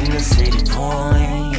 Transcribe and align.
Tune 0.00 0.12
the 0.12 0.20
city 0.20 0.64
point. 0.64 1.52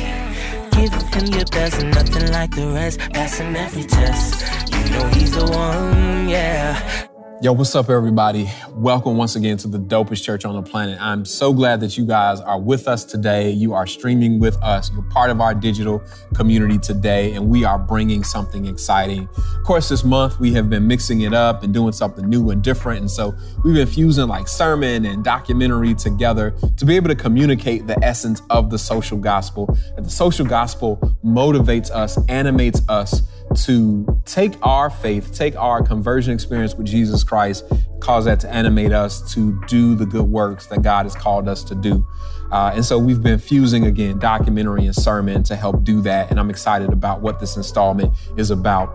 Giving 0.72 1.08
him 1.14 1.26
your 1.38 1.46
best, 1.46 1.84
nothing 1.84 2.32
like 2.32 2.50
the 2.56 2.68
rest, 2.70 2.98
passing 3.14 3.56
every 3.56 3.84
test. 3.84 4.44
You 4.72 4.90
know 4.90 5.08
he's 5.10 5.32
the 5.36 5.46
one, 5.46 6.28
yeah. 6.28 7.01
Yo, 7.42 7.52
what's 7.52 7.74
up, 7.74 7.90
everybody? 7.90 8.48
Welcome 8.70 9.18
once 9.18 9.36
again 9.36 9.58
to 9.58 9.68
the 9.68 9.80
dopest 9.80 10.24
church 10.24 10.46
on 10.46 10.54
the 10.54 10.62
planet. 10.62 11.02
I'm 11.02 11.26
so 11.26 11.52
glad 11.52 11.80
that 11.80 11.98
you 11.98 12.06
guys 12.06 12.40
are 12.40 12.60
with 12.60 12.88
us 12.88 13.04
today. 13.04 13.50
You 13.50 13.74
are 13.74 13.88
streaming 13.88 14.40
with 14.40 14.62
us. 14.62 14.92
You're 14.92 15.02
part 15.02 15.32
of 15.32 15.42
our 15.42 15.56
digital 15.56 16.04
community 16.36 16.78
today, 16.78 17.34
and 17.34 17.50
we 17.50 17.66
are 17.66 17.80
bringing 17.80 18.24
something 18.24 18.68
exciting. 18.68 19.28
Of 19.36 19.64
course, 19.64 19.90
this 19.90 20.04
month 20.04 20.40
we 20.40 20.54
have 20.54 20.70
been 20.70 20.86
mixing 20.86 21.22
it 21.22 21.34
up 21.34 21.64
and 21.64 21.74
doing 21.74 21.94
something 21.94 22.30
new 22.30 22.52
and 22.52 22.62
different. 22.62 23.00
And 23.00 23.10
so 23.10 23.36
we've 23.64 23.74
been 23.74 23.88
fusing 23.88 24.28
like 24.28 24.48
sermon 24.48 25.04
and 25.08 25.24
documentary 25.24 25.96
together 25.96 26.52
to 26.78 26.86
be 26.86 26.96
able 26.96 27.08
to 27.08 27.16
communicate 27.16 27.88
the 27.88 27.98
essence 28.04 28.44
of 28.52 28.70
the 28.70 28.78
social 28.78 29.18
gospel. 29.18 29.66
That 29.96 30.04
the 30.04 30.12
social 30.12 30.46
gospel 30.46 30.98
motivates 31.26 31.90
us, 31.90 32.20
animates 32.30 32.88
us 32.88 33.24
to 33.56 34.22
take 34.26 34.54
our 34.62 34.90
faith, 34.90 35.34
take 35.34 35.56
our 35.56 35.82
conversion 35.82 36.34
experience 36.34 36.76
with 36.76 36.88
Jesus 36.88 37.24
Christ, 37.24 37.66
cause 38.00 38.26
that 38.26 38.40
to 38.42 38.50
animate 38.50 38.92
us 38.92 39.34
to 39.34 39.60
do 39.68 39.96
the 39.96 40.06
good 40.06 40.26
works 40.26 40.68
that 40.68 40.82
God 40.82 41.06
has 41.06 41.16
called 41.16 41.48
us 41.48 41.64
to 41.66 41.76
do. 41.76 42.06
Uh, 42.52 42.72
and 42.76 42.84
so 42.84 43.00
we've 43.00 43.22
been 43.22 43.40
fusing 43.40 43.86
again 43.86 44.20
documentary 44.20 44.86
and 44.86 44.96
sermon 44.96 45.44
to 45.44 45.56
help 45.56 45.84
do 45.84 46.02
that. 46.02 46.30
And 46.30 46.40
I'm 46.40 46.50
excited 46.50 46.92
about 46.92 47.22
what 47.22 47.40
this 47.40 47.56
installment 47.56 48.14
is 48.38 48.52
about. 48.52 48.94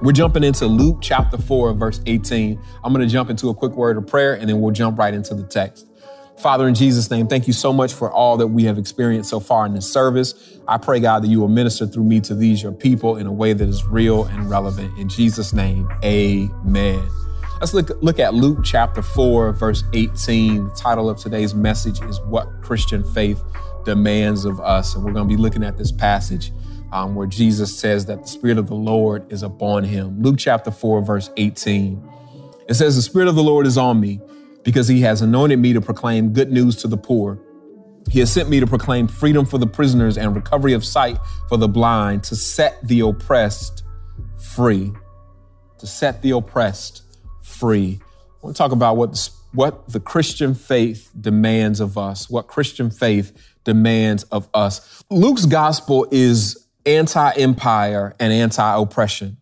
We're 0.00 0.12
jumping 0.12 0.44
into 0.44 0.66
Luke 0.66 0.98
chapter 1.02 1.36
4, 1.36 1.74
verse 1.74 2.00
18. 2.06 2.58
I'm 2.82 2.92
going 2.94 3.06
to 3.06 3.12
jump 3.12 3.28
into 3.28 3.50
a 3.50 3.54
quick 3.54 3.72
word 3.72 3.98
of 3.98 4.06
prayer 4.06 4.32
and 4.32 4.48
then 4.48 4.60
we'll 4.60 4.72
jump 4.72 4.98
right 4.98 5.12
into 5.12 5.34
the 5.34 5.44
text. 5.44 5.89
Father, 6.40 6.66
in 6.66 6.74
Jesus' 6.74 7.10
name, 7.10 7.26
thank 7.26 7.46
you 7.46 7.52
so 7.52 7.70
much 7.70 7.92
for 7.92 8.10
all 8.10 8.38
that 8.38 8.46
we 8.46 8.64
have 8.64 8.78
experienced 8.78 9.28
so 9.28 9.40
far 9.40 9.66
in 9.66 9.74
this 9.74 9.90
service. 9.90 10.58
I 10.66 10.78
pray, 10.78 10.98
God, 10.98 11.22
that 11.22 11.28
you 11.28 11.38
will 11.38 11.48
minister 11.48 11.86
through 11.86 12.04
me 12.04 12.18
to 12.20 12.34
these, 12.34 12.62
your 12.62 12.72
people, 12.72 13.16
in 13.16 13.26
a 13.26 13.32
way 13.32 13.52
that 13.52 13.68
is 13.68 13.84
real 13.84 14.24
and 14.24 14.48
relevant. 14.48 14.98
In 14.98 15.06
Jesus' 15.06 15.52
name, 15.52 15.86
amen. 16.02 17.06
Let's 17.60 17.74
look, 17.74 17.90
look 18.00 18.18
at 18.18 18.32
Luke 18.32 18.60
chapter 18.64 19.02
4, 19.02 19.52
verse 19.52 19.84
18. 19.92 20.68
The 20.68 20.74
title 20.74 21.10
of 21.10 21.18
today's 21.18 21.54
message 21.54 22.00
is 22.04 22.18
What 22.22 22.48
Christian 22.62 23.04
Faith 23.12 23.42
Demands 23.84 24.46
of 24.46 24.60
Us. 24.60 24.94
And 24.94 25.04
we're 25.04 25.12
going 25.12 25.28
to 25.28 25.36
be 25.36 25.40
looking 25.40 25.62
at 25.62 25.76
this 25.76 25.92
passage 25.92 26.52
um, 26.90 27.14
where 27.14 27.26
Jesus 27.26 27.78
says 27.78 28.06
that 28.06 28.22
the 28.22 28.28
Spirit 28.28 28.56
of 28.56 28.66
the 28.66 28.74
Lord 28.74 29.30
is 29.30 29.42
upon 29.42 29.84
him. 29.84 30.22
Luke 30.22 30.36
chapter 30.38 30.70
4, 30.70 31.02
verse 31.02 31.30
18. 31.36 32.02
It 32.66 32.74
says, 32.74 32.96
The 32.96 33.02
Spirit 33.02 33.28
of 33.28 33.34
the 33.34 33.42
Lord 33.42 33.66
is 33.66 33.76
on 33.76 34.00
me 34.00 34.22
because 34.62 34.88
he 34.88 35.00
has 35.02 35.22
anointed 35.22 35.58
me 35.58 35.72
to 35.72 35.80
proclaim 35.80 36.32
good 36.32 36.50
news 36.50 36.76
to 36.76 36.88
the 36.88 36.96
poor. 36.96 37.38
He 38.10 38.18
has 38.20 38.32
sent 38.32 38.48
me 38.48 38.60
to 38.60 38.66
proclaim 38.66 39.06
freedom 39.08 39.44
for 39.44 39.58
the 39.58 39.66
prisoners 39.66 40.16
and 40.16 40.34
recovery 40.34 40.72
of 40.72 40.84
sight 40.84 41.18
for 41.48 41.56
the 41.56 41.68
blind, 41.68 42.24
to 42.24 42.36
set 42.36 42.86
the 42.86 43.00
oppressed 43.00 43.84
free. 44.54 44.92
To 45.78 45.86
set 45.86 46.22
the 46.22 46.30
oppressed 46.32 47.02
free. 47.42 48.00
I 48.02 48.46
want 48.46 48.56
to 48.56 48.58
talk 48.58 48.72
about 48.72 48.96
what 48.96 49.30
what 49.52 49.88
the 49.88 50.00
Christian 50.00 50.54
faith 50.54 51.10
demands 51.20 51.80
of 51.80 51.98
us, 51.98 52.30
what 52.30 52.46
Christian 52.46 52.90
faith 52.90 53.32
demands 53.64 54.22
of 54.24 54.48
us. 54.54 55.02
Luke's 55.10 55.44
gospel 55.44 56.06
is 56.10 56.66
anti 56.86 57.32
empire 57.32 58.14
and 58.20 58.32
anti 58.32 58.80
oppression. 58.80 59.36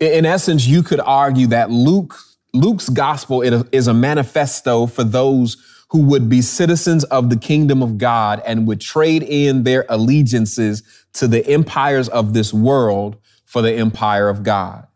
In 0.00 0.26
essence, 0.26 0.66
you 0.66 0.82
could 0.82 1.00
argue 1.00 1.46
that 1.48 1.70
Luke 1.70 2.16
Luke's 2.56 2.88
gospel 2.88 3.42
is 3.42 3.86
a 3.86 3.94
manifesto 3.94 4.86
for 4.86 5.04
those 5.04 5.56
who 5.90 6.02
would 6.02 6.28
be 6.28 6.42
citizens 6.42 7.04
of 7.04 7.30
the 7.30 7.36
kingdom 7.36 7.82
of 7.82 7.98
God 7.98 8.42
and 8.46 8.66
would 8.66 8.80
trade 8.80 9.22
in 9.22 9.62
their 9.62 9.84
allegiances 9.88 10.82
to 11.14 11.28
the 11.28 11.46
empires 11.46 12.08
of 12.08 12.34
this 12.34 12.52
world 12.52 13.16
for 13.44 13.62
the 13.62 13.72
empire 13.72 14.28
of 14.28 14.42
God. 14.42 14.86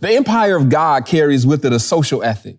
The 0.00 0.10
empire 0.12 0.56
of 0.56 0.68
God 0.68 1.04
carries 1.04 1.46
with 1.46 1.64
it 1.64 1.72
a 1.72 1.80
social 1.80 2.22
ethic, 2.22 2.58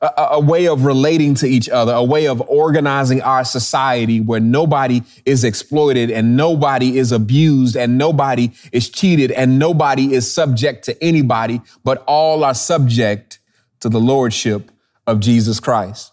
a, 0.00 0.10
a, 0.32 0.40
way 0.40 0.68
of 0.68 0.84
relating 0.84 1.34
to 1.36 1.46
each 1.46 1.68
other, 1.68 1.92
a 1.92 2.04
way 2.04 2.26
of 2.28 2.42
organizing 2.42 3.22
our 3.22 3.44
society 3.44 4.20
where 4.20 4.40
nobody 4.40 5.02
is 5.24 5.42
exploited 5.42 6.10
and 6.10 6.36
nobody 6.36 6.98
is 6.98 7.12
abused 7.12 7.76
and 7.76 7.96
nobody 7.96 8.52
is 8.72 8.90
cheated 8.90 9.32
and 9.32 9.58
nobody 9.58 10.12
is 10.12 10.30
subject 10.30 10.84
to 10.84 11.02
anybody, 11.02 11.62
but 11.82 12.04
all 12.06 12.44
are 12.44 12.54
subject 12.54 13.40
to 13.86 13.90
the 13.90 14.00
lordship 14.00 14.72
of 15.06 15.20
Jesus 15.20 15.60
Christ. 15.60 16.12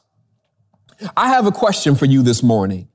I 1.18 1.30
have 1.30 1.48
a 1.48 1.52
question 1.52 1.96
for 1.96 2.06
you 2.06 2.22
this 2.22 2.44
morning. 2.44 2.88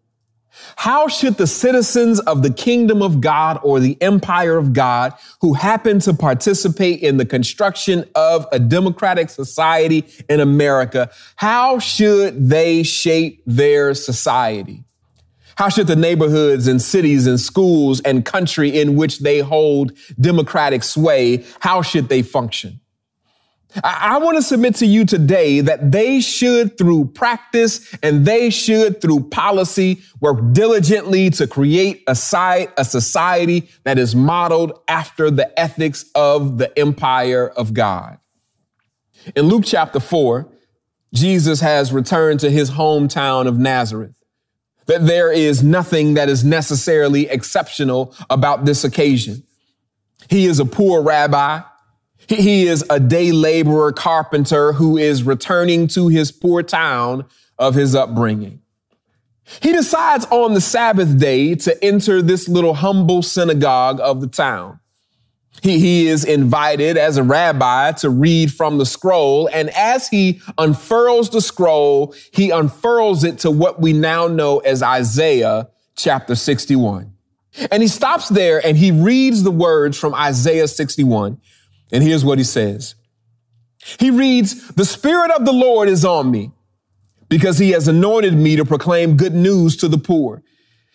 How 0.76 1.08
should 1.08 1.34
the 1.34 1.48
citizens 1.48 2.20
of 2.20 2.44
the 2.44 2.52
kingdom 2.52 3.02
of 3.02 3.20
God 3.20 3.58
or 3.64 3.80
the 3.80 4.00
empire 4.00 4.56
of 4.56 4.72
God 4.72 5.14
who 5.40 5.54
happen 5.54 5.98
to 6.00 6.14
participate 6.14 7.02
in 7.02 7.16
the 7.16 7.26
construction 7.26 8.04
of 8.14 8.46
a 8.52 8.60
democratic 8.60 9.30
society 9.30 10.06
in 10.28 10.38
America, 10.38 11.10
how 11.34 11.80
should 11.80 12.48
they 12.48 12.84
shape 12.84 13.42
their 13.46 13.94
society? 13.94 14.84
How 15.56 15.68
should 15.70 15.88
the 15.88 15.96
neighborhoods 15.96 16.68
and 16.68 16.80
cities 16.80 17.26
and 17.26 17.40
schools 17.40 18.00
and 18.02 18.24
country 18.24 18.78
in 18.78 18.94
which 18.94 19.18
they 19.18 19.40
hold 19.40 19.90
democratic 20.20 20.84
sway, 20.84 21.44
how 21.58 21.82
should 21.82 22.08
they 22.08 22.22
function? 22.22 22.78
I, 23.84 24.18
want 24.18 24.36
to 24.36 24.42
submit 24.42 24.76
to 24.76 24.86
you 24.86 25.04
today 25.04 25.60
that 25.60 25.92
they 25.92 26.20
should, 26.20 26.78
through 26.78 27.06
practice 27.06 27.94
and 28.02 28.24
they 28.24 28.50
should, 28.50 29.00
through 29.00 29.28
policy, 29.28 30.00
work 30.20 30.52
diligently 30.52 31.30
to 31.30 31.46
create 31.46 32.02
a 32.06 32.14
society 32.14 33.68
that 33.84 33.98
is 33.98 34.14
modeled 34.14 34.80
after 34.88 35.30
the 35.30 35.58
ethics 35.58 36.06
of 36.14 36.58
the 36.58 36.76
empire 36.78 37.48
of 37.48 37.74
God. 37.74 38.18
In 39.36 39.46
Luke 39.46 39.64
chapter 39.66 40.00
4, 40.00 40.48
Jesus 41.12 41.60
has 41.60 41.92
returned 41.92 42.40
to 42.40 42.50
his 42.50 42.70
hometown 42.70 43.46
of 43.46 43.58
Nazareth. 43.58 44.14
That 44.86 45.06
there 45.06 45.30
is 45.30 45.62
nothing 45.62 46.14
that 46.14 46.30
is 46.30 46.42
necessarily 46.42 47.28
exceptional 47.28 48.14
about 48.30 48.64
this 48.64 48.84
occasion. 48.84 49.42
He 50.30 50.46
is 50.46 50.58
a 50.58 50.64
poor 50.64 51.02
rabbi 51.02 51.60
he 52.28 52.66
is 52.66 52.84
a 52.90 53.00
day 53.00 53.32
laborer 53.32 53.92
carpenter 53.92 54.74
who 54.74 54.96
is 54.98 55.22
returning 55.22 55.88
to 55.88 56.08
his 56.08 56.30
poor 56.30 56.62
town 56.62 57.24
of 57.58 57.74
his 57.74 57.94
upbringing. 57.94 58.60
He 59.62 59.72
decides 59.72 60.26
on 60.26 60.52
the 60.52 60.60
Sabbath 60.60 61.18
day 61.18 61.54
to 61.56 61.82
enter 61.82 62.20
this 62.20 62.48
little 62.48 62.74
humble 62.74 63.22
synagogue 63.22 63.98
of 64.00 64.20
the 64.20 64.26
town. 64.26 64.78
He, 65.62 65.78
he 65.78 66.06
is 66.06 66.24
invited 66.24 66.96
as 66.96 67.16
a 67.16 67.22
rabbi 67.22 67.92
to 67.92 68.10
read 68.10 68.52
from 68.52 68.78
the 68.78 68.86
scroll. 68.86 69.48
And 69.52 69.70
as 69.70 70.08
he 70.08 70.40
unfurls 70.56 71.30
the 71.30 71.40
scroll, 71.40 72.14
he 72.32 72.50
unfurls 72.50 73.24
it 73.24 73.38
to 73.40 73.50
what 73.50 73.80
we 73.80 73.92
now 73.92 74.28
know 74.28 74.58
as 74.58 74.82
Isaiah 74.82 75.68
chapter 75.96 76.34
61. 76.34 77.12
And 77.72 77.82
he 77.82 77.88
stops 77.88 78.28
there 78.28 78.64
and 78.64 78.76
he 78.76 78.92
reads 78.92 79.42
the 79.42 79.50
words 79.50 79.98
from 79.98 80.14
Isaiah 80.14 80.68
61. 80.68 81.40
And 81.92 82.02
here's 82.02 82.24
what 82.24 82.38
he 82.38 82.44
says. 82.44 82.94
He 83.98 84.10
reads, 84.10 84.68
the 84.68 84.84
spirit 84.84 85.30
of 85.30 85.44
the 85.44 85.52
Lord 85.52 85.88
is 85.88 86.04
on 86.04 86.30
me 86.30 86.52
because 87.28 87.58
he 87.58 87.70
has 87.70 87.88
anointed 87.88 88.34
me 88.34 88.56
to 88.56 88.64
proclaim 88.64 89.16
good 89.16 89.34
news 89.34 89.76
to 89.78 89.88
the 89.88 89.98
poor. 89.98 90.42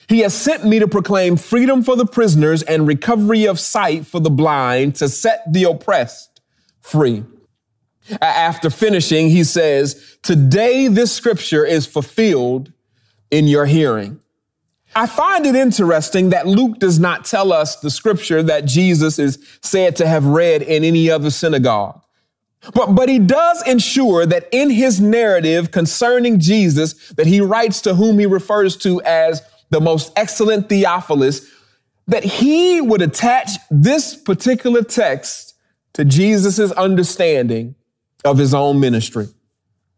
He 0.08 0.20
has 0.20 0.34
sent 0.34 0.66
me 0.66 0.80
to 0.80 0.88
proclaim 0.88 1.38
freedom 1.38 1.82
for 1.82 1.96
the 1.96 2.06
prisoners 2.06 2.62
and 2.64 2.88
recovery 2.88 3.46
of 3.46 3.60
sight 3.60 4.06
for 4.06 4.20
the 4.20 4.30
blind 4.30 4.96
to 4.96 5.08
set 5.08 5.52
the 5.52 5.64
oppressed 5.64 6.42
free. 6.82 7.24
After 8.22 8.70
finishing, 8.70 9.30
he 9.30 9.46
says, 9.46 10.18
today 10.22 10.90
this 10.90 11.14
scripture 11.14 11.66
is 11.66 11.86
fulfilled 11.86 12.74
in 13.32 13.48
your 13.48 13.66
hearing. 13.66 14.20
I 14.96 15.08
find 15.08 15.46
it 15.46 15.56
interesting 15.56 16.30
that 16.30 16.48
Luke 16.48 16.80
does 16.80 17.00
not 17.00 17.26
tell 17.26 17.52
us 17.52 17.78
the 17.78 17.90
scripture 17.90 18.44
that 18.44 18.66
Jesus 18.66 19.18
is 19.18 19.40
said 19.62 19.96
to 19.98 20.08
have 20.08 20.26
read 20.26 20.62
in 20.62 20.84
any 20.84 21.10
other 21.10 21.32
synagogue. 21.32 22.02
But, 22.74 22.96
but 22.96 23.10
he 23.10 23.20
does 23.20 23.66
ensure 23.68 24.26
that 24.26 24.48
in 24.52 24.70
his 24.70 25.02
narrative 25.02 25.72
concerning 25.72 26.40
Jesus, 26.40 27.10
that 27.10 27.28
he 27.28 27.42
writes 27.42 27.82
to 27.82 27.96
whom 27.96 28.20
he 28.20 28.26
refers 28.26 28.78
to 28.78 29.02
as 29.02 29.42
the 29.70 29.82
most 29.82 30.14
excellent 30.16 30.70
Theophilus, 30.70 31.50
that 32.08 32.24
he 32.24 32.80
would 32.80 33.02
attach 33.02 33.50
this 33.72 34.16
particular 34.16 34.84
text 34.84 35.56
to 35.94 36.06
Jesus' 36.06 36.72
understanding 36.72 37.76
of 38.24 38.38
his 38.38 38.54
own 38.54 38.80
ministry. 38.80 39.28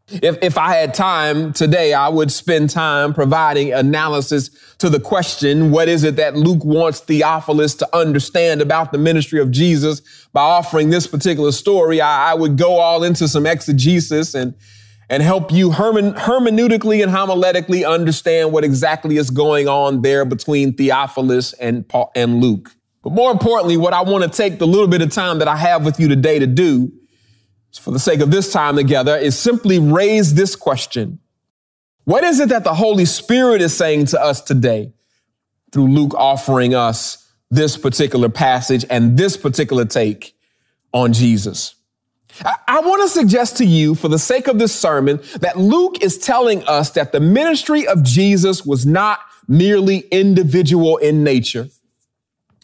If, 0.07 0.37
if 0.43 0.55
I 0.55 0.75
had 0.75 0.93
time 0.93 1.51
today, 1.51 1.93
I 1.93 2.09
would 2.09 2.31
spend 2.31 2.69
time 2.69 3.11
providing 3.11 3.73
analysis 3.73 4.51
to 4.77 4.87
the 4.87 4.99
question, 4.99 5.71
what 5.71 5.87
is 5.87 6.03
it 6.03 6.15
that 6.17 6.37
Luke 6.37 6.63
wants 6.63 6.99
Theophilus 6.99 7.73
to 7.75 7.95
understand 7.95 8.61
about 8.61 8.91
the 8.91 8.99
ministry 8.99 9.39
of 9.41 9.49
Jesus? 9.49 10.03
By 10.31 10.41
offering 10.41 10.91
this 10.91 11.07
particular 11.07 11.51
story, 11.51 12.01
I, 12.01 12.31
I 12.31 12.33
would 12.35 12.55
go 12.55 12.77
all 12.77 13.03
into 13.03 13.27
some 13.27 13.47
exegesis 13.47 14.35
and, 14.35 14.53
and 15.09 15.23
help 15.23 15.51
you 15.51 15.71
hermen, 15.71 16.13
hermeneutically 16.13 17.01
and 17.01 17.11
homiletically 17.11 17.87
understand 17.87 18.51
what 18.51 18.63
exactly 18.63 19.17
is 19.17 19.31
going 19.31 19.67
on 19.67 20.03
there 20.03 20.23
between 20.23 20.73
Theophilus 20.73 21.53
and 21.53 21.87
Paul 21.87 22.11
and 22.15 22.41
Luke. 22.41 22.75
But 23.01 23.13
more 23.13 23.31
importantly, 23.31 23.75
what 23.75 23.93
I 23.93 24.03
want 24.03 24.23
to 24.23 24.29
take 24.29 24.59
the 24.59 24.67
little 24.67 24.87
bit 24.87 25.01
of 25.01 25.09
time 25.09 25.39
that 25.39 25.47
I 25.47 25.55
have 25.55 25.83
with 25.83 25.99
you 25.99 26.07
today 26.07 26.37
to 26.37 26.45
do 26.45 26.91
for 27.77 27.91
the 27.91 27.99
sake 27.99 28.21
of 28.21 28.31
this 28.31 28.51
time 28.51 28.75
together, 28.75 29.15
is 29.17 29.37
simply 29.37 29.79
raise 29.79 30.33
this 30.33 30.55
question. 30.55 31.19
What 32.05 32.23
is 32.23 32.39
it 32.39 32.49
that 32.49 32.63
the 32.63 32.73
Holy 32.73 33.05
Spirit 33.05 33.61
is 33.61 33.75
saying 33.75 34.05
to 34.07 34.21
us 34.21 34.41
today 34.41 34.93
through 35.71 35.87
Luke 35.87 36.13
offering 36.15 36.75
us 36.75 37.27
this 37.49 37.77
particular 37.77 38.29
passage 38.29 38.85
and 38.89 39.17
this 39.17 39.37
particular 39.37 39.85
take 39.85 40.35
on 40.93 41.13
Jesus? 41.13 41.75
I, 42.43 42.81
want 42.81 43.01
to 43.03 43.07
suggest 43.07 43.57
to 43.57 43.65
you, 43.65 43.95
for 43.95 44.09
the 44.09 44.19
sake 44.19 44.47
of 44.47 44.59
this 44.59 44.75
sermon, 44.75 45.21
that 45.39 45.57
Luke 45.57 46.03
is 46.03 46.17
telling 46.17 46.63
us 46.65 46.91
that 46.91 47.11
the 47.11 47.19
ministry 47.19 47.87
of 47.87 48.03
Jesus 48.03 48.65
was 48.65 48.85
not 48.85 49.19
merely 49.47 49.99
individual 50.11 50.97
in 50.97 51.23
nature. 51.23 51.69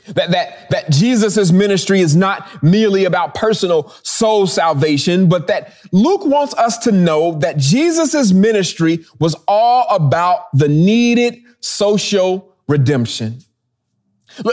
That, 0.08 0.32
that, 0.32 0.70
that 0.70 0.90
Jesus' 0.90 1.52
ministry 1.52 2.02
is 2.02 2.16
not 2.16 2.64
merely 2.64 3.06
about 3.06 3.36
personal 3.36 3.90
soul 4.04 4.48
salvation, 4.48 5.30
but 5.30 5.48
that 5.48 5.74
Luke 5.92 6.26
wants 6.26 6.54
us 6.56 6.78
to 6.80 6.92
know 6.92 7.38
that 7.40 7.58
Jesus' 7.58 8.32
ministry 8.32 9.06
was 9.20 9.36
all 9.48 9.86
about 9.90 10.46
the 10.54 10.68
needed 10.68 11.38
social 11.60 12.54
redemption. 12.68 13.40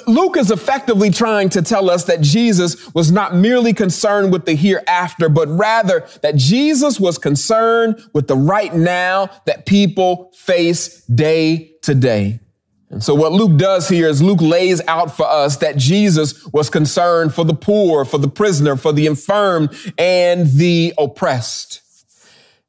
Luke 0.07 0.37
is 0.37 0.51
effectively 0.51 1.11
trying 1.11 1.49
to 1.51 1.63
tell 1.63 1.89
us 1.89 2.05
that 2.05 2.21
Jesus 2.21 2.93
was 2.95 3.13
not 3.13 3.35
merely 3.35 3.73
concerned 3.73 4.33
with 4.33 4.45
the 4.45 4.55
hereafter, 4.55 5.29
but 5.29 5.49
rather 5.49 6.07
that 6.23 6.37
Jesus 6.37 6.99
was 6.99 7.17
concerned 7.17 8.03
with 8.13 8.27
the 8.27 8.37
right 8.37 8.75
now 8.75 9.31
that 9.47 9.67
people 9.67 10.33
face 10.35 11.03
day 11.05 11.73
to 11.83 11.95
day. 11.95 12.41
And 12.91 13.03
so 13.03 13.15
what 13.15 13.33
Luke 13.33 13.59
does 13.59 13.89
here 13.89 14.09
is 14.09 14.23
Luke 14.23 14.41
lays 14.41 14.81
out 14.89 15.15
for 15.15 15.27
us 15.27 15.59
that 15.59 15.77
Jesus 15.77 16.45
was 16.47 16.71
concerned 16.71 17.35
for 17.35 17.45
the 17.45 17.55
poor, 17.55 18.05
for 18.05 18.19
the 18.19 18.29
prisoner, 18.29 18.77
for 18.77 18.93
the 18.93 19.07
infirm 19.07 19.69
and 19.99 20.47
the 20.47 20.95
oppressed. 20.97 21.83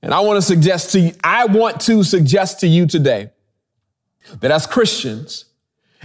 And 0.01 0.13
I 0.13 0.19
want 0.19 0.37
to 0.37 0.41
suggest 0.41 0.91
to 0.91 0.99
you, 0.99 1.11
I 1.23 1.45
want 1.45 1.79
to 1.81 2.03
suggest 2.03 2.59
to 2.61 2.67
you 2.67 2.85
today 2.85 3.31
that 4.41 4.51
as 4.51 4.67
Christians, 4.67 5.45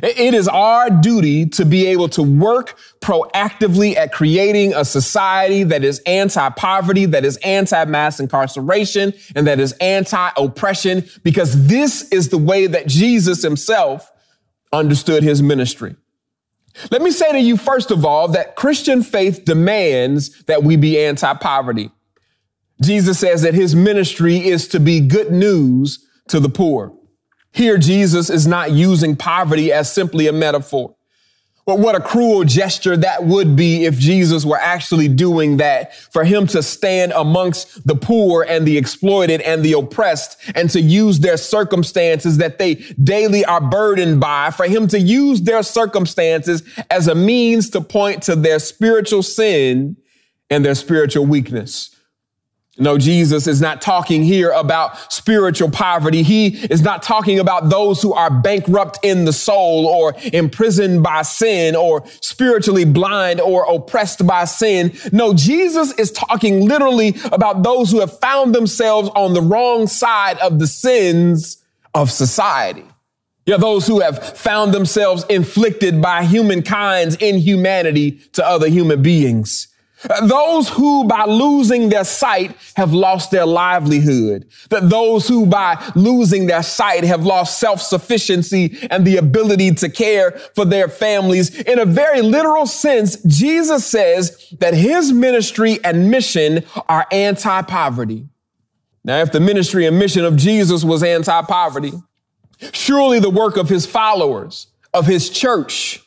it 0.02 0.34
is 0.34 0.48
our 0.48 0.90
duty 0.90 1.46
to 1.46 1.64
be 1.64 1.86
able 1.86 2.08
to 2.10 2.22
work 2.22 2.76
proactively 3.00 3.96
at 3.96 4.12
creating 4.12 4.74
a 4.74 4.84
society 4.84 5.62
that 5.62 5.84
is 5.84 6.00
anti-poverty, 6.00 7.06
that 7.06 7.24
is 7.24 7.36
anti-mass 7.38 8.18
incarceration, 8.18 9.12
and 9.36 9.46
that 9.46 9.60
is 9.60 9.72
anti-oppression, 9.80 11.04
because 11.22 11.68
this 11.68 12.08
is 12.10 12.30
the 12.30 12.38
way 12.38 12.66
that 12.66 12.88
Jesus 12.88 13.42
himself 13.42 14.10
understood 14.72 15.22
his 15.22 15.40
ministry. 15.40 15.94
Let 16.90 17.02
me 17.02 17.12
say 17.12 17.30
to 17.30 17.40
you, 17.40 17.56
first 17.56 17.92
of 17.92 18.04
all, 18.04 18.26
that 18.28 18.56
Christian 18.56 19.04
faith 19.04 19.44
demands 19.44 20.42
that 20.46 20.64
we 20.64 20.74
be 20.76 20.98
anti-poverty. 20.98 21.92
Jesus 22.82 23.20
says 23.20 23.42
that 23.42 23.54
his 23.54 23.76
ministry 23.76 24.44
is 24.44 24.66
to 24.68 24.80
be 24.80 24.98
good 24.98 25.30
news 25.30 26.04
to 26.28 26.40
the 26.40 26.48
poor. 26.48 26.92
Here, 27.54 27.78
Jesus 27.78 28.30
is 28.30 28.46
not 28.46 28.72
using 28.72 29.14
poverty 29.14 29.72
as 29.72 29.92
simply 29.92 30.26
a 30.26 30.32
metaphor. 30.32 30.96
But 31.66 31.78
what 31.78 31.94
a 31.94 32.00
cruel 32.00 32.44
gesture 32.44 32.96
that 32.96 33.24
would 33.24 33.56
be 33.56 33.86
if 33.86 33.96
Jesus 33.96 34.44
were 34.44 34.58
actually 34.58 35.08
doing 35.08 35.56
that 35.58 35.94
for 35.94 36.24
him 36.24 36.46
to 36.48 36.62
stand 36.62 37.12
amongst 37.12 37.86
the 37.86 37.94
poor 37.94 38.42
and 38.42 38.66
the 38.66 38.76
exploited 38.76 39.40
and 39.40 39.64
the 39.64 39.72
oppressed 39.72 40.36
and 40.54 40.68
to 40.70 40.80
use 40.80 41.20
their 41.20 41.38
circumstances 41.38 42.36
that 42.36 42.58
they 42.58 42.74
daily 43.02 43.46
are 43.46 43.62
burdened 43.62 44.20
by, 44.20 44.50
for 44.50 44.66
him 44.66 44.88
to 44.88 45.00
use 45.00 45.42
their 45.42 45.62
circumstances 45.62 46.62
as 46.90 47.08
a 47.08 47.14
means 47.14 47.70
to 47.70 47.80
point 47.80 48.22
to 48.24 48.36
their 48.36 48.58
spiritual 48.58 49.22
sin 49.22 49.96
and 50.50 50.64
their 50.64 50.74
spiritual 50.74 51.24
weakness. 51.24 51.93
No, 52.76 52.98
Jesus 52.98 53.46
is 53.46 53.60
not 53.60 53.80
talking 53.80 54.24
here 54.24 54.50
about 54.50 55.12
spiritual 55.12 55.70
poverty. 55.70 56.24
He 56.24 56.48
is 56.48 56.82
not 56.82 57.04
talking 57.04 57.38
about 57.38 57.68
those 57.68 58.02
who 58.02 58.12
are 58.12 58.30
bankrupt 58.30 58.98
in 59.04 59.26
the 59.26 59.32
soul 59.32 59.86
or 59.86 60.14
imprisoned 60.32 61.04
by 61.04 61.22
sin 61.22 61.76
or 61.76 62.04
spiritually 62.20 62.84
blind 62.84 63.40
or 63.40 63.64
oppressed 63.72 64.26
by 64.26 64.44
sin. 64.44 64.92
No, 65.12 65.34
Jesus 65.34 65.92
is 65.98 66.10
talking 66.10 66.66
literally 66.66 67.14
about 67.30 67.62
those 67.62 67.92
who 67.92 68.00
have 68.00 68.18
found 68.18 68.54
themselves 68.54 69.08
on 69.14 69.34
the 69.34 69.42
wrong 69.42 69.86
side 69.86 70.38
of 70.38 70.58
the 70.58 70.66
sins 70.66 71.62
of 71.94 72.10
society. 72.10 72.84
Yeah, 73.46 73.58
those 73.58 73.86
who 73.86 74.00
have 74.00 74.36
found 74.36 74.72
themselves 74.72 75.24
inflicted 75.28 76.02
by 76.02 76.24
humankind's 76.24 77.14
inhumanity 77.16 78.12
to 78.32 78.44
other 78.44 78.68
human 78.68 79.02
beings. 79.02 79.68
Those 80.22 80.68
who 80.68 81.04
by 81.04 81.24
losing 81.24 81.88
their 81.88 82.04
sight 82.04 82.56
have 82.76 82.92
lost 82.92 83.30
their 83.30 83.46
livelihood. 83.46 84.46
That 84.70 84.90
those 84.90 85.28
who 85.28 85.46
by 85.46 85.82
losing 85.94 86.46
their 86.46 86.62
sight 86.62 87.04
have 87.04 87.24
lost 87.24 87.58
self-sufficiency 87.58 88.86
and 88.90 89.06
the 89.06 89.16
ability 89.16 89.74
to 89.76 89.88
care 89.88 90.32
for 90.54 90.64
their 90.64 90.88
families. 90.88 91.58
In 91.62 91.78
a 91.78 91.84
very 91.84 92.20
literal 92.20 92.66
sense, 92.66 93.16
Jesus 93.22 93.86
says 93.86 94.52
that 94.60 94.74
his 94.74 95.12
ministry 95.12 95.78
and 95.84 96.10
mission 96.10 96.64
are 96.88 97.06
anti-poverty. 97.10 98.28
Now, 99.04 99.20
if 99.20 99.32
the 99.32 99.40
ministry 99.40 99.86
and 99.86 99.98
mission 99.98 100.24
of 100.24 100.36
Jesus 100.36 100.84
was 100.84 101.02
anti-poverty, 101.02 101.92
surely 102.72 103.20
the 103.20 103.30
work 103.30 103.56
of 103.56 103.68
his 103.68 103.84
followers, 103.86 104.68
of 104.92 105.06
his 105.06 105.28
church 105.28 106.00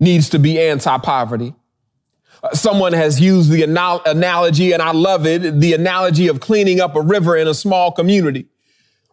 needs 0.00 0.28
to 0.30 0.38
be 0.38 0.60
anti-poverty. 0.60 1.54
Someone 2.52 2.92
has 2.92 3.20
used 3.20 3.50
the 3.50 3.62
anal- 3.62 4.02
analogy, 4.06 4.72
and 4.72 4.82
I 4.82 4.92
love 4.92 5.26
it, 5.26 5.60
the 5.60 5.72
analogy 5.74 6.28
of 6.28 6.40
cleaning 6.40 6.80
up 6.80 6.94
a 6.96 7.00
river 7.00 7.36
in 7.36 7.48
a 7.48 7.54
small 7.54 7.92
community. 7.92 8.46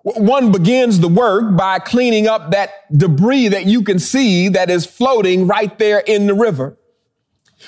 One 0.04 0.52
begins 0.52 1.00
the 1.00 1.08
work 1.08 1.58
by 1.58 1.80
cleaning 1.80 2.28
up 2.28 2.52
that 2.52 2.70
debris 2.96 3.48
that 3.48 3.66
you 3.66 3.82
can 3.82 3.98
see 3.98 4.50
that 4.50 4.70
is 4.70 4.86
floating 4.86 5.48
right 5.48 5.78
there 5.80 6.00
in 6.00 6.28
the 6.28 6.36
river. 6.36 6.78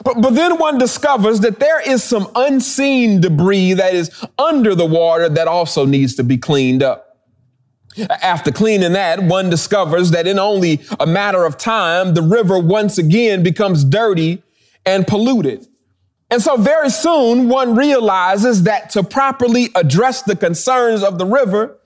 But, 0.04 0.22
but 0.22 0.36
then 0.36 0.60
one 0.60 0.78
discovers 0.78 1.40
that 1.40 1.60
there 1.60 1.82
is 1.82 2.04
some 2.04 2.30
unseen 2.36 3.22
debris 3.22 3.74
that 3.74 3.96
is 3.96 4.12
under 4.38 4.76
the 4.76 4.86
water 4.86 5.28
that 5.30 5.48
also 5.48 5.86
needs 5.86 6.14
to 6.16 6.24
be 6.24 6.38
cleaned 6.38 6.84
up. 6.84 7.18
After 8.22 8.52
cleaning 8.52 8.94
that, 8.94 9.24
one 9.24 9.50
discovers 9.50 10.12
that 10.12 10.28
in 10.28 10.38
only 10.38 10.82
a 11.00 11.08
matter 11.08 11.46
of 11.46 11.58
time, 11.58 12.14
the 12.14 12.22
river 12.22 12.60
once 12.60 13.00
again 13.00 13.42
becomes 13.42 13.84
dirty 13.84 14.44
and 14.88 15.06
polluted. 15.06 15.68
And 16.32 16.42
so 16.42 16.58
very 16.58 16.90
soon 16.90 17.50
one 17.50 17.76
realizes 17.76 18.64
that 18.64 18.90
to 18.92 19.04
properly 19.04 19.70
address 19.76 20.24
the 20.24 20.36
concerns 20.36 21.04
of 21.04 21.18
the 21.18 21.26
river, 21.26 21.78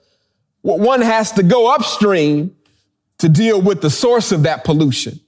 one 0.62 1.02
has 1.02 1.32
to 1.32 1.42
go 1.42 1.74
upstream 1.74 2.56
to 3.18 3.28
deal 3.28 3.60
with 3.60 3.82
the 3.82 3.90
source 3.90 4.32
of 4.32 4.44
that 4.44 4.64
pollution. 4.64 5.20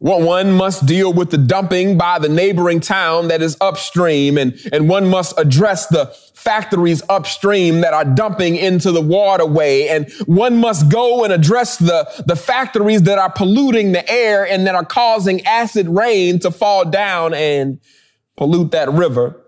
One 0.00 0.52
must 0.52 0.86
deal 0.86 1.12
with 1.12 1.30
the 1.30 1.38
dumping 1.38 1.98
by 1.98 2.20
the 2.20 2.28
neighboring 2.28 2.78
town 2.78 3.28
that 3.28 3.42
is 3.42 3.56
upstream, 3.60 4.38
and, 4.38 4.56
and 4.72 4.88
one 4.88 5.08
must 5.08 5.36
address 5.36 5.88
the 5.88 6.14
factories 6.34 7.02
upstream 7.08 7.80
that 7.80 7.92
are 7.92 8.04
dumping 8.04 8.54
into 8.54 8.92
the 8.92 9.00
waterway. 9.00 9.88
And 9.88 10.10
one 10.26 10.58
must 10.58 10.88
go 10.88 11.24
and 11.24 11.32
address 11.32 11.78
the, 11.78 12.08
the 12.26 12.36
factories 12.36 13.02
that 13.02 13.18
are 13.18 13.30
polluting 13.30 13.90
the 13.90 14.08
air 14.08 14.46
and 14.46 14.66
that 14.68 14.76
are 14.76 14.84
causing 14.84 15.44
acid 15.44 15.88
rain 15.88 16.38
to 16.40 16.52
fall 16.52 16.84
down 16.84 17.34
and 17.34 17.80
pollute 18.36 18.70
that 18.70 18.92
river. 18.92 19.42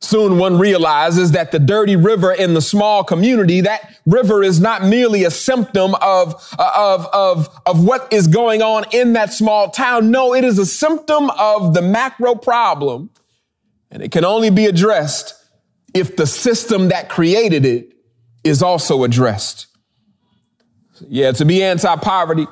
Soon 0.00 0.38
one 0.38 0.58
realizes 0.58 1.32
that 1.32 1.52
the 1.52 1.58
dirty 1.58 1.96
river 1.96 2.30
in 2.30 2.52
the 2.54 2.60
small 2.60 3.02
community, 3.02 3.62
that 3.62 3.98
river 4.04 4.42
is 4.42 4.60
not 4.60 4.84
merely 4.84 5.24
a 5.24 5.30
symptom 5.30 5.94
of, 5.96 6.34
uh, 6.58 6.70
of, 6.76 7.06
of, 7.12 7.48
of 7.64 7.82
what 7.82 8.12
is 8.12 8.26
going 8.26 8.60
on 8.60 8.84
in 8.92 9.14
that 9.14 9.32
small 9.32 9.70
town. 9.70 10.10
No, 10.10 10.34
it 10.34 10.44
is 10.44 10.58
a 10.58 10.66
symptom 10.66 11.30
of 11.30 11.72
the 11.72 11.82
macro 11.82 12.34
problem. 12.34 13.10
And 13.90 14.02
it 14.02 14.12
can 14.12 14.24
only 14.24 14.50
be 14.50 14.66
addressed 14.66 15.34
if 15.94 16.16
the 16.16 16.26
system 16.26 16.88
that 16.88 17.08
created 17.08 17.64
it 17.64 17.94
is 18.44 18.62
also 18.62 19.02
addressed. 19.02 19.66
Yeah, 21.08 21.32
to 21.32 21.44
be 21.44 21.62
anti-poverty 21.62 22.46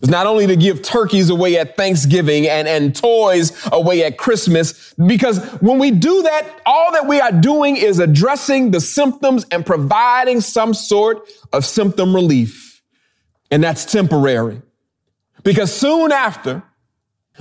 is 0.00 0.08
not 0.08 0.26
only 0.26 0.46
to 0.46 0.56
give 0.56 0.82
turkeys 0.82 1.28
away 1.28 1.58
at 1.58 1.76
Thanksgiving 1.76 2.48
and, 2.48 2.66
and 2.66 2.94
toys 2.96 3.52
away 3.70 4.04
at 4.04 4.16
Christmas, 4.16 4.94
because 4.94 5.44
when 5.60 5.78
we 5.78 5.90
do 5.90 6.22
that, 6.22 6.60
all 6.64 6.92
that 6.92 7.06
we 7.06 7.20
are 7.20 7.32
doing 7.32 7.76
is 7.76 7.98
addressing 7.98 8.70
the 8.70 8.80
symptoms 8.80 9.44
and 9.50 9.64
providing 9.66 10.40
some 10.40 10.72
sort 10.72 11.28
of 11.52 11.66
symptom 11.66 12.14
relief. 12.14 12.82
And 13.50 13.62
that's 13.62 13.84
temporary. 13.84 14.62
Because 15.42 15.72
soon 15.74 16.12
after, 16.12 16.62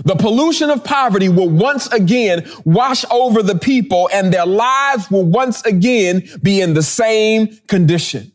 the 0.05 0.15
pollution 0.15 0.69
of 0.69 0.83
poverty 0.83 1.27
will 1.29 1.49
once 1.49 1.87
again 1.87 2.49
wash 2.63 3.03
over 3.11 3.43
the 3.43 3.57
people 3.57 4.09
and 4.13 4.33
their 4.33 4.45
lives 4.45 5.11
will 5.11 5.25
once 5.25 5.61
again 5.65 6.27
be 6.41 6.61
in 6.61 6.73
the 6.73 6.83
same 6.83 7.57
condition. 7.67 8.31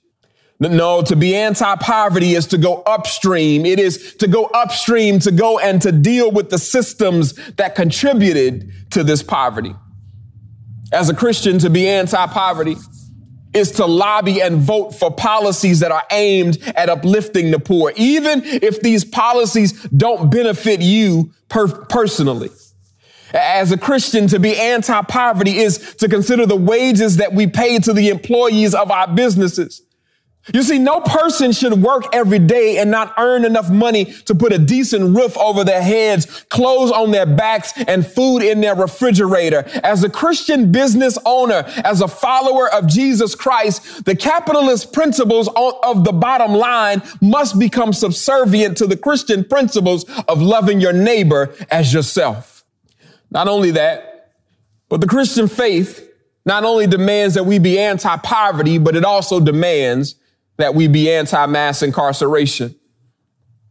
No, 0.61 1.03
to 1.03 1.17
be 1.17 1.35
anti-poverty 1.35 2.35
is 2.35 2.47
to 2.49 2.59
go 2.59 2.83
upstream. 2.87 3.67
It 3.67 3.81
is 3.81 4.15
to 4.17 4.29
go 4.29 4.45
upstream, 4.47 5.19
to 5.21 5.33
go 5.33 5.59
and 5.59 5.83
to 5.83 5.91
deal 5.91 6.31
with 6.31 6.51
the 6.51 6.59
systems 6.59 7.35
that 7.57 7.75
contributed 7.75 8.71
to 8.93 9.03
this 9.03 9.23
poverty. 9.23 9.75
As 10.93 11.09
a 11.09 11.15
Christian, 11.15 11.59
to 11.59 11.71
be 11.71 11.89
anti-poverty 11.89 12.77
is 13.53 13.73
to 13.73 13.87
lobby 13.87 14.41
and 14.41 14.59
vote 14.59 14.93
for 14.95 15.11
policies 15.11 15.81
that 15.81 15.93
are 15.93 16.05
aimed 16.11 16.59
at 16.77 16.89
uplifting 16.89 17.51
the 17.51 17.59
poor, 17.59 17.93
even 17.97 18.43
if 18.45 18.81
these 18.81 19.05
policies 19.05 19.73
don't 19.85 20.31
benefit 20.31 20.81
you 20.81 21.33
per- 21.49 21.85
personally. 21.87 22.51
As 23.33 23.73
a 23.73 23.79
Christian, 23.79 24.29
to 24.29 24.39
be 24.39 24.57
anti-poverty 24.57 25.59
is 25.59 25.97
to 25.97 26.09
consider 26.09 26.47
the 26.47 26.57
wages 26.57 27.17
that 27.17 27.33
we 27.33 27.49
pay 27.49 27.79
to 27.81 27.93
the 27.93 28.09
employees 28.09 28.75
of 28.75 28.93
our 28.93 29.09
businesses 29.09 29.84
you 30.53 30.63
see, 30.63 30.79
no 30.79 31.01
person 31.01 31.53
should 31.53 31.73
work 31.81 32.05
every 32.13 32.39
day 32.39 32.77
and 32.79 32.91
not 32.91 33.15
earn 33.17 33.47
enough 33.47 33.71
money 33.71 34.05
to 34.05 34.35
put 34.35 34.53
a 34.53 34.59
decent 34.59 35.17
roof 35.17 35.39
over 35.39 35.65
their 35.65 35.81
heads, 35.81 36.27
clothes 36.51 36.91
on 36.91 37.13
their 37.13 37.25
backs, 37.25 37.73
and 37.87 38.07
food 38.07 38.41
in 38.43 38.61
their 38.61 38.75
refrigerator. 38.75 39.65
As 39.83 40.05
a 40.05 40.11
Christian 40.11 40.71
business 40.71 41.17
owner, 41.25 41.65
as 41.83 42.03
a 42.03 42.09
follower 42.09 42.71
of 42.71 42.87
Jesus 42.87 43.35
Christ, 43.35 44.05
the 44.05 44.15
capitalist 44.15 44.93
principles 44.93 45.49
of 45.57 46.05
the 46.05 46.13
bottom 46.13 46.53
line 46.53 47.03
must 47.23 47.59
become 47.59 47.95
subservient 47.95 48.77
to 48.79 48.87
the 48.87 48.97
Christian 48.99 49.45
principles 49.45 50.05
of 50.29 50.43
loving 50.43 50.81
your 50.81 50.93
neighbor 50.93 51.55
as 51.71 51.95
yourself. 51.95 52.65
Not 53.31 53.49
only 53.49 53.71
that, 53.71 54.33
but 54.91 55.01
the 55.01 55.07
Christian 55.07 55.49
faith 55.49 56.07
not 56.45 56.65
only 56.65 56.87
demands 56.87 57.35
that 57.35 57.45
we 57.45 57.59
be 57.59 57.79
anti-poverty, 57.79 58.77
but 58.77 58.95
it 58.95 59.05
also 59.05 59.41
demands 59.41 60.17
that 60.57 60.75
we 60.75 60.89
be 60.89 61.11
anti-mass 61.11 61.83
incarceration. 61.83 62.75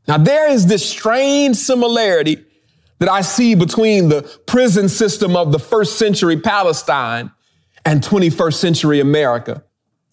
Now 0.08 0.18
there 0.18 0.50
is 0.50 0.68
this 0.68 0.88
strange 0.88 1.56
similarity 1.56 2.44
that 3.00 3.10
I 3.10 3.22
see 3.22 3.56
between 3.56 4.10
the 4.10 4.24
prison 4.46 4.90
system 4.90 5.36
of 5.36 5.52
the 5.52 5.60
first 5.60 5.98
century 5.98 6.40
Palestine 6.40 7.32
and 7.86 8.02
21st 8.02 8.54
century 8.54 9.00
America. 9.00 9.64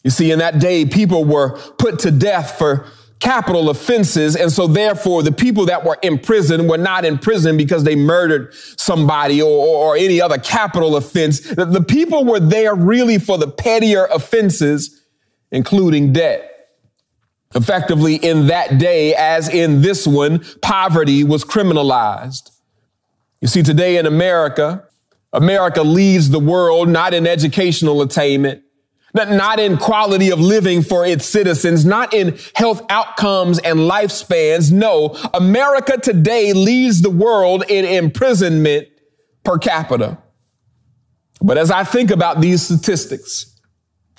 You 0.02 0.10
see, 0.10 0.30
in 0.30 0.38
that 0.38 0.58
day, 0.58 0.86
people 0.86 1.24
were 1.24 1.58
put 1.78 2.00
to 2.00 2.10
death 2.10 2.58
for 2.58 2.86
capital 3.20 3.68
offenses. 3.68 4.34
And 4.34 4.50
so 4.50 4.66
therefore 4.66 5.22
the 5.22 5.30
people 5.30 5.66
that 5.66 5.84
were 5.84 5.98
in 6.02 6.18
prison 6.18 6.66
were 6.66 6.78
not 6.78 7.04
in 7.04 7.18
prison 7.18 7.56
because 7.56 7.84
they 7.84 7.94
murdered 7.94 8.54
somebody 8.76 9.42
or, 9.42 9.50
or, 9.50 9.88
or 9.88 9.96
any 9.96 10.20
other 10.20 10.38
capital 10.38 10.96
offense. 10.96 11.40
The, 11.40 11.66
the 11.66 11.82
people 11.82 12.24
were 12.24 12.40
there 12.40 12.74
really 12.74 13.18
for 13.18 13.36
the 13.36 13.46
pettier 13.46 14.06
offenses, 14.06 15.02
including 15.52 16.14
debt. 16.14 16.49
Effectively, 17.54 18.14
in 18.14 18.46
that 18.46 18.78
day, 18.78 19.14
as 19.14 19.48
in 19.48 19.82
this 19.82 20.06
one, 20.06 20.44
poverty 20.62 21.24
was 21.24 21.44
criminalized. 21.44 22.50
You 23.40 23.48
see, 23.48 23.62
today 23.62 23.96
in 23.96 24.06
America, 24.06 24.84
America 25.32 25.82
leads 25.82 26.30
the 26.30 26.38
world 26.38 26.88
not 26.88 27.12
in 27.12 27.26
educational 27.26 28.02
attainment, 28.02 28.62
not 29.14 29.58
in 29.58 29.78
quality 29.78 30.30
of 30.30 30.38
living 30.38 30.82
for 30.82 31.04
its 31.04 31.26
citizens, 31.26 31.84
not 31.84 32.14
in 32.14 32.38
health 32.54 32.82
outcomes 32.88 33.58
and 33.58 33.80
lifespans. 33.80 34.70
No, 34.70 35.16
America 35.34 35.96
today 35.96 36.52
leads 36.52 37.02
the 37.02 37.10
world 37.10 37.64
in 37.68 37.84
imprisonment 37.84 38.86
per 39.42 39.58
capita. 39.58 40.18
But 41.42 41.58
as 41.58 41.72
I 41.72 41.82
think 41.82 42.12
about 42.12 42.40
these 42.40 42.62
statistics, 42.62 43.49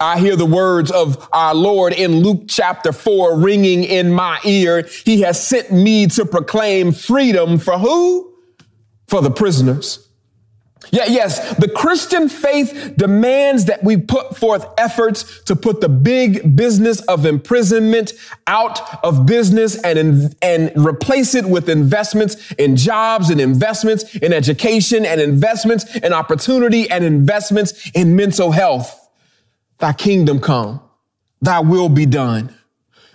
I 0.01 0.17
hear 0.17 0.35
the 0.35 0.45
words 0.45 0.89
of 0.89 1.29
our 1.31 1.53
Lord 1.53 1.93
in 1.93 2.21
Luke 2.21 2.45
chapter 2.47 2.91
four 2.91 3.37
ringing 3.37 3.83
in 3.83 4.11
my 4.11 4.39
ear. 4.43 4.89
He 5.05 5.21
has 5.21 5.45
sent 5.45 5.71
me 5.71 6.07
to 6.07 6.25
proclaim 6.25 6.91
freedom 6.91 7.59
for 7.59 7.77
who? 7.77 8.33
For 9.07 9.21
the 9.21 9.29
prisoners. 9.29 10.07
Yeah, 10.89 11.05
yes, 11.05 11.55
the 11.57 11.69
Christian 11.69 12.27
faith 12.27 12.95
demands 12.97 13.65
that 13.65 13.83
we 13.83 13.95
put 13.95 14.35
forth 14.35 14.65
efforts 14.77 15.41
to 15.43 15.55
put 15.55 15.79
the 15.79 15.87
big 15.87 16.55
business 16.55 17.01
of 17.01 17.25
imprisonment 17.25 18.13
out 18.47 19.03
of 19.03 19.25
business 19.25 19.81
and, 19.83 20.35
and 20.41 20.71
replace 20.75 21.35
it 21.35 21.45
with 21.45 21.69
investments 21.69 22.51
in 22.53 22.75
jobs 22.75 23.29
and 23.29 23.39
investments 23.39 24.15
in 24.15 24.33
education 24.33 25.05
and 25.05 25.21
investments 25.21 25.95
in 25.97 26.11
opportunity 26.11 26.89
and 26.89 27.05
investments 27.05 27.89
in 27.93 28.15
mental 28.15 28.51
health. 28.51 29.00
Thy 29.81 29.93
kingdom 29.93 30.39
come, 30.39 30.79
thy 31.41 31.59
will 31.59 31.89
be 31.89 32.05
done 32.05 32.55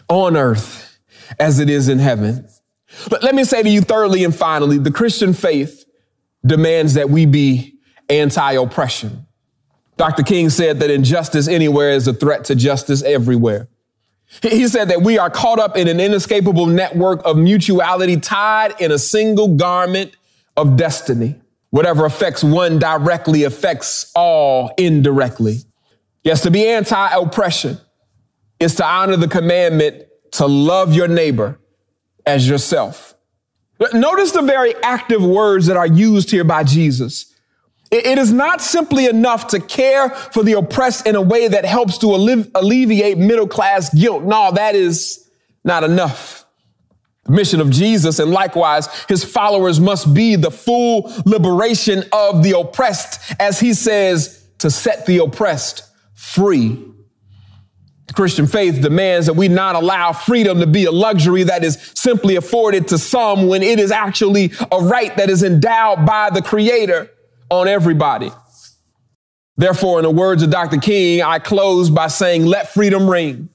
on 0.09 0.37
earth 0.37 0.99
as 1.39 1.61
it 1.61 1.71
is 1.71 1.89
in 1.89 2.01
heaven. 2.01 2.49
But 3.09 3.23
let 3.23 3.37
me 3.37 3.45
say 3.45 3.63
to 3.63 3.69
you 3.69 3.81
thirdly 3.81 4.25
and 4.25 4.35
finally, 4.35 4.77
the 4.77 4.91
Christian 4.91 5.33
faith 5.33 5.85
demands 6.45 6.95
that 6.95 7.09
we 7.09 7.25
be 7.25 7.79
anti-oppression. 8.09 9.27
Dr. 9.97 10.25
King 10.25 10.51
said 10.51 10.81
that 10.81 10.91
injustice 10.91 11.47
anywhere 11.47 11.93
is 11.93 12.09
a 12.09 12.13
threat 12.13 12.45
to 12.47 12.57
justice 12.57 13.03
everywhere. 13.05 13.69
He 14.43 14.67
said 14.67 14.89
that 14.89 15.03
we 15.03 15.19
are 15.19 15.31
caught 15.31 15.61
up 15.61 15.77
in 15.77 15.87
an 15.87 16.01
inescapable 16.01 16.67
network 16.67 17.25
of 17.25 17.37
mutuality 17.37 18.19
tied 18.19 18.81
in 18.81 18.91
a 18.91 18.99
single 18.99 19.55
garment 19.55 20.17
of 20.57 20.77
destiny. 20.77 21.37
Whatever 21.71 22.05
affects 22.05 22.43
one 22.43 22.81
directly 22.81 23.45
affects 23.45 24.11
all 24.17 24.73
indirectly. 24.77 25.61
Yes, 26.27 26.41
to 26.41 26.51
be 26.51 26.67
anti 26.67 27.15
oppression 27.15 27.79
is 28.59 28.75
to 28.75 28.85
honor 28.85 29.17
the 29.17 29.29
commandment 29.29 30.09
to 30.33 30.47
love 30.47 30.93
your 30.93 31.07
neighbor 31.07 31.61
as 32.27 32.49
yourself. 32.49 33.15
Notice 33.93 34.33
the 34.33 34.43
very 34.43 34.75
active 34.83 35.25
words 35.25 35.67
that 35.67 35.77
are 35.77 35.87
used 35.87 36.33
here 36.33 36.43
by 36.43 36.65
Jesus. 36.65 37.33
It 37.93 38.19
is 38.19 38.33
not 38.33 38.61
simply 38.61 39.07
enough 39.07 39.47
to 39.49 39.61
care 39.61 40.11
for 40.11 40.43
the 40.43 40.55
oppressed 40.55 41.07
in 41.07 41.15
a 41.15 41.23
way 41.23 41.47
that 41.47 41.65
helps 41.65 41.97
to 41.99 42.09
alleviate 42.09 43.19
middle 43.19 43.47
class 43.47 43.95
guilt. 43.95 44.25
No, 44.25 44.51
that 44.51 44.75
is 44.75 45.31
not 45.63 45.85
enough. 45.85 46.45
The 47.27 47.33
mission 47.33 47.61
of 47.61 47.71
Jesus 47.71 48.19
and 48.19 48.33
likewise 48.33 48.89
his 49.05 49.23
followers 49.23 49.79
must 49.79 50.13
be 50.13 50.35
the 50.35 50.51
full 50.51 51.13
liberation 51.25 52.03
of 52.13 52.43
the 52.43 52.59
oppressed, 52.59 53.33
as 53.39 53.61
he 53.61 53.75
says, 53.75 54.45
to 54.59 54.73
set 54.73 55.07
the 55.07 55.19
oppressed 55.19 55.86
free. 56.27 56.83
Christian 58.15 58.47
faith 58.47 58.81
demands 58.83 59.27
that 59.27 59.35
we 59.35 59.49
not 59.49 59.75
allow 59.75 60.13
freedom 60.13 60.61
to 60.61 60.67
be 60.67 60.85
a 60.85 60.91
luxury 60.91 61.43
that 61.45 61.63
is 61.63 61.93
simply 61.95 62.37
afforded 62.37 62.89
to 62.89 62.99
some 62.99 63.47
when 63.47 63.63
it 63.63 63.79
is 63.79 63.91
actually 63.91 64.53
a 64.73 64.81
right 64.81 65.17
that 65.17 65.29
is 65.29 65.43
endowed 65.43 66.07
by 66.07 66.31
the 66.31 66.41
creator 66.41 67.11
on 67.51 67.69
everybody. 67.69 68.33
Therefore, 69.57 69.99
in 69.99 70.05
the 70.05 70.11
words 70.11 70.43
of 70.43 70.51
Dr. 70.51 70.79
King, 70.79 71.23
I 71.23 71.39
close 71.39 71.91
by 71.91 72.09
saying, 72.09 72.45
let 72.45 72.73
freedom 72.73 73.09
ring. 73.09 73.49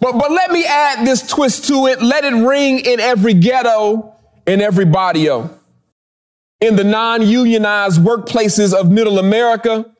But, 0.00 0.12
but 0.12 0.30
let 0.30 0.50
me 0.50 0.64
add 0.64 1.06
this 1.06 1.26
twist 1.26 1.66
to 1.68 1.86
it. 1.86 2.02
Let 2.02 2.24
it 2.24 2.34
ring 2.34 2.80
in 2.80 3.00
every 3.00 3.34
ghetto, 3.34 4.14
in 4.46 4.60
every 4.60 4.84
barrio. 4.84 5.58
In 6.60 6.76
the 6.76 6.84
non-unionized 6.84 8.00
workplaces 8.00 8.74
of 8.74 8.90
middle 8.90 9.18
America, 9.18 9.90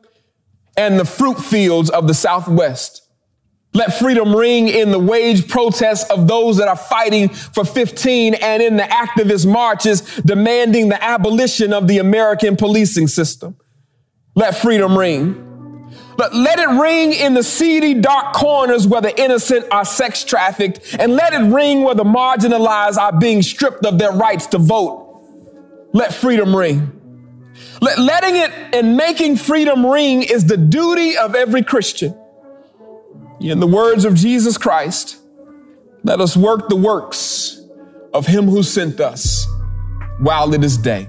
and 0.77 0.99
the 0.99 1.05
fruit 1.05 1.39
fields 1.39 1.91
of 1.91 2.07
the 2.07 2.15
Southwest. 2.15 3.07
Let 3.73 3.95
freedom 3.95 4.35
ring 4.35 4.67
in 4.67 4.91
the 4.91 4.99
wage 4.99 5.49
protests 5.49 6.11
of 6.11 6.27
those 6.27 6.57
that 6.57 6.67
are 6.67 6.77
fighting 6.77 7.29
for 7.29 7.65
15 7.65 8.35
and 8.35 8.63
in 8.63 8.77
the 8.77 8.83
activist 8.83 9.47
marches 9.47 10.01
demanding 10.25 10.89
the 10.89 11.03
abolition 11.03 11.73
of 11.73 11.87
the 11.87 11.99
American 11.99 12.57
policing 12.57 13.07
system. 13.07 13.57
Let 14.35 14.57
freedom 14.57 14.99
ring. 14.99 15.47
But 16.17 16.35
let 16.35 16.59
it 16.59 16.69
ring 16.69 17.13
in 17.13 17.35
the 17.35 17.43
seedy, 17.43 17.95
dark 17.95 18.35
corners 18.35 18.87
where 18.87 19.01
the 19.01 19.19
innocent 19.19 19.67
are 19.71 19.85
sex 19.85 20.25
trafficked, 20.25 20.97
and 20.99 21.15
let 21.15 21.33
it 21.33 21.51
ring 21.53 21.83
where 21.83 21.95
the 21.95 22.05
marginalized 22.05 22.99
are 22.99 23.19
being 23.19 23.41
stripped 23.41 23.87
of 23.87 23.99
their 23.99 24.13
rights 24.13 24.47
to 24.49 24.59
vote. 24.59 25.07
Let 25.93 26.13
freedom 26.13 26.55
ring. 26.55 27.00
Letting 27.81 28.37
it 28.37 28.51
and 28.75 28.97
making 28.97 29.37
freedom 29.37 29.87
ring 29.87 30.23
is 30.23 30.47
the 30.47 30.57
duty 30.57 31.17
of 31.17 31.35
every 31.35 31.63
Christian. 31.63 32.15
In 33.41 33.61
the 33.61 33.67
words 33.67 34.05
of 34.05 34.15
Jesus 34.15 34.59
Christ, 34.59 35.17
Let 36.03 36.21
us 36.21 36.37
work 36.37 36.69
the 36.69 36.77
works 36.77 37.61
of 38.13 38.27
him 38.27 38.47
who 38.47 38.63
sent 38.63 39.01
us 39.01 39.47
while 40.19 40.55
it 40.55 40.65
is 40.65 40.77
day. 40.77 41.09